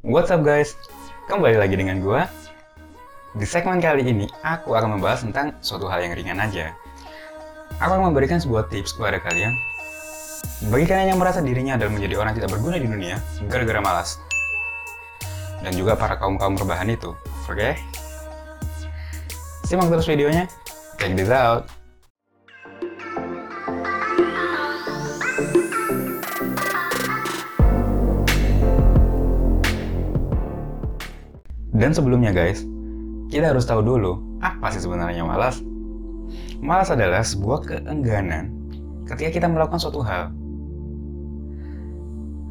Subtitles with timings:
[0.00, 0.80] What's up guys?
[1.28, 2.24] Kembali lagi dengan gua.
[3.36, 6.72] Di segmen kali ini, aku akan membahas tentang suatu hal yang ringan aja.
[7.84, 9.52] Aku akan memberikan sebuah tips kepada kalian.
[10.72, 14.16] Bagi kalian yang merasa dirinya adalah menjadi orang tidak berguna di dunia, gara-gara malas.
[15.60, 17.12] Dan juga para kaum-kaum rebahan itu,
[17.44, 17.52] oke?
[17.52, 17.76] Okay?
[19.68, 20.48] Simak terus videonya.
[20.96, 21.68] Check this out.
[31.80, 32.68] Dan sebelumnya guys,
[33.32, 35.64] kita harus tahu dulu apa sih sebenarnya malas.
[36.60, 38.52] Malas adalah sebuah keengganan
[39.08, 40.28] ketika kita melakukan suatu hal.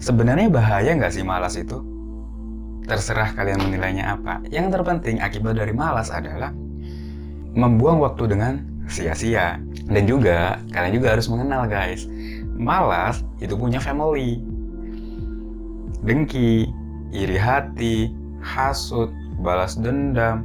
[0.02, 1.78] Sebenarnya bahaya nggak sih malas itu?
[2.90, 4.42] Terserah kalian menilainya apa.
[4.50, 6.50] Yang terpenting akibat dari malas adalah
[7.54, 9.62] membuang waktu dengan sia-sia.
[9.86, 12.10] Dan juga, kalian juga harus mengenal guys,
[12.58, 14.42] malas itu punya family.
[16.02, 16.66] Dengki,
[17.14, 18.10] iri hati,
[18.50, 19.14] hasut,
[19.46, 20.42] balas dendam.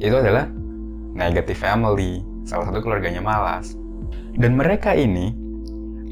[0.00, 0.48] Itu adalah
[1.12, 3.76] negative family, salah satu keluarganya malas.
[4.40, 5.36] Dan mereka ini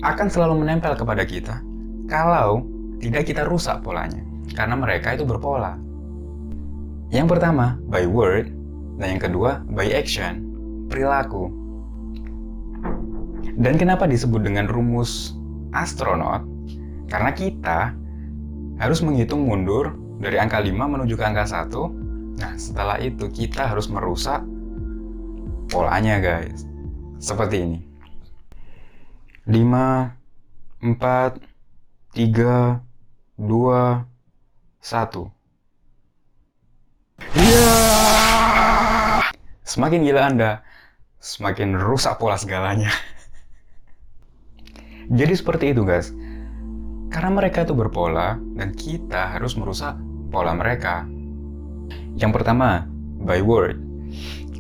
[0.04, 1.64] akan selalu menempel kepada kita
[2.12, 2.62] kalau
[3.00, 4.20] tidak kita rusak polanya.
[4.52, 5.76] Karena mereka itu berpola.
[7.08, 8.52] Yang pertama, by word,
[9.00, 10.44] dan yang kedua, by action,
[10.92, 11.48] perilaku.
[13.58, 15.32] Dan kenapa disebut dengan rumus
[15.72, 16.44] astronot?
[17.08, 17.96] Karena kita
[18.78, 22.38] harus menghitung mundur dari angka 5 menuju ke angka 1.
[22.38, 24.46] Nah, setelah itu kita harus merusak
[25.66, 26.62] polanya, guys.
[27.18, 27.80] Seperti ini.
[29.50, 30.14] 5
[30.94, 31.42] 4
[32.14, 32.78] 3
[33.42, 34.06] 2
[34.78, 35.30] 1.
[37.34, 37.70] Ya.
[39.66, 40.62] Semakin gila Anda,
[41.18, 42.94] semakin rusak pola segalanya.
[45.18, 46.14] Jadi seperti itu, guys.
[47.08, 49.96] Karena mereka itu berpola dan kita harus merusak
[50.28, 51.08] pola mereka.
[52.20, 52.84] Yang pertama,
[53.24, 53.80] by word.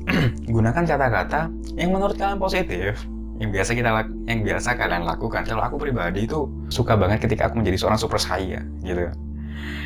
[0.54, 3.04] Gunakan kata-kata yang menurut kalian positif,
[3.36, 3.90] yang biasa kita
[4.24, 5.44] yang biasa kalian lakukan.
[5.44, 9.12] Kalau aku pribadi itu suka banget ketika aku menjadi seorang super saya, gitu.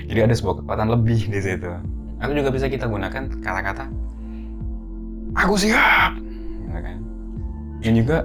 [0.07, 1.71] Jadi ada sebuah kekuatan lebih di situ.
[2.23, 3.91] Atau juga bisa kita gunakan kata-kata
[5.37, 6.13] aku siap,
[6.69, 6.99] gitu kan.
[7.83, 8.19] Yang juga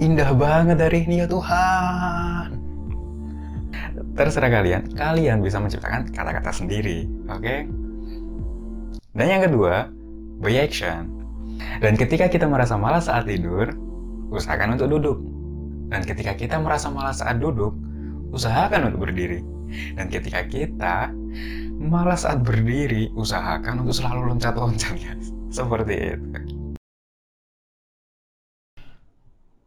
[0.00, 2.59] indah banget dari ini Tuhan
[4.20, 7.40] terserah kalian, kalian bisa menciptakan kata-kata sendiri, oke?
[7.40, 7.64] Okay?
[9.16, 9.88] Dan yang kedua,
[10.44, 11.08] by action.
[11.80, 13.72] Dan ketika kita merasa malas saat tidur,
[14.28, 15.18] usahakan untuk duduk.
[15.88, 17.72] Dan ketika kita merasa malas saat duduk,
[18.36, 19.40] usahakan untuk berdiri.
[19.96, 21.08] Dan ketika kita
[21.80, 25.32] malas saat berdiri, usahakan untuk selalu loncat-loncat, guys.
[25.56, 26.28] Seperti itu.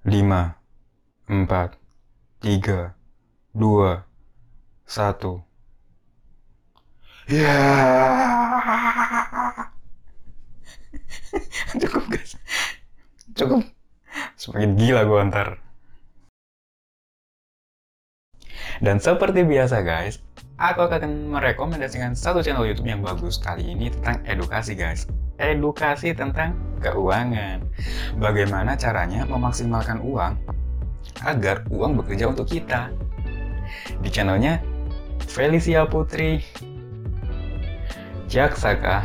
[0.05, 1.73] 5, 4,
[2.45, 2.93] 3,
[3.55, 4.12] 2,
[4.93, 5.41] satu.
[7.25, 7.57] Ya.
[11.81, 12.37] Cukup guys.
[13.33, 13.65] Cukup.
[14.37, 15.57] Semakin gila gue ntar.
[18.83, 20.21] Dan seperti biasa guys,
[20.61, 25.09] aku akan merekomendasikan satu channel YouTube yang bagus kali ini tentang edukasi guys.
[25.41, 26.53] Edukasi tentang
[26.83, 27.65] keuangan.
[28.21, 30.37] Bagaimana caranya memaksimalkan uang
[31.25, 32.93] agar uang bekerja untuk kita.
[34.03, 34.72] Di channelnya
[35.33, 36.45] Felicia Putri
[38.29, 39.01] Jaksaka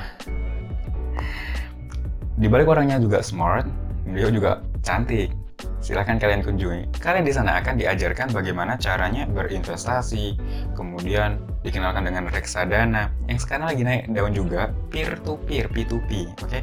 [2.36, 3.64] di balik orangnya juga smart,
[4.04, 5.32] beliau juga cantik.
[5.80, 7.00] Silahkan kalian kunjungi.
[7.00, 10.36] Kalian di sana akan diajarkan bagaimana caranya berinvestasi,
[10.76, 16.44] kemudian dikenalkan dengan reksadana, yang sekarang lagi naik daun juga, peer to peer, P2P, oke?
[16.44, 16.62] Okay?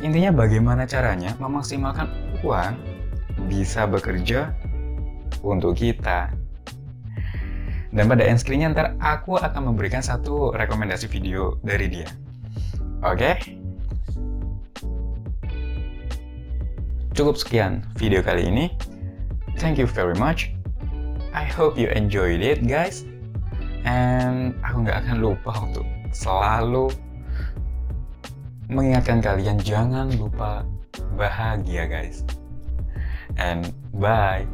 [0.00, 2.08] Intinya bagaimana caranya memaksimalkan
[2.40, 2.80] uang
[3.44, 4.56] bisa bekerja
[5.44, 6.32] untuk kita.
[7.98, 12.06] Dan pada end screen-nya ntar aku akan memberikan satu rekomendasi video dari dia.
[13.02, 13.18] Oke?
[13.18, 13.34] Okay?
[17.10, 18.70] Cukup sekian video kali ini.
[19.58, 20.54] Thank you very much.
[21.34, 23.02] I hope you enjoyed it guys.
[23.82, 25.82] And aku nggak akan lupa untuk
[26.14, 26.94] selalu
[28.70, 30.62] mengingatkan kalian jangan lupa
[31.18, 32.22] bahagia guys.
[33.34, 34.46] And bye.